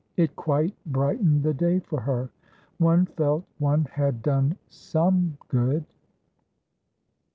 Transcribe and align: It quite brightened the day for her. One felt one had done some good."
It 0.17 0.35
quite 0.35 0.73
brightened 0.87 1.43
the 1.43 1.53
day 1.53 1.77
for 1.79 1.99
her. 2.01 2.31
One 2.79 3.05
felt 3.05 3.43
one 3.59 3.85
had 3.85 4.23
done 4.23 4.57
some 4.67 5.37
good." 5.47 5.85